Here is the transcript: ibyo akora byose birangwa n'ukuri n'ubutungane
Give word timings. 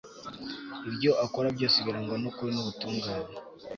ibyo 0.89 1.11
akora 1.25 1.47
byose 1.55 1.77
birangwa 1.85 2.15
n'ukuri 2.19 2.51
n'ubutungane 2.53 3.27